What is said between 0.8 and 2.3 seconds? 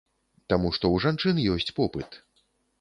ў жанчын ёсць попыт.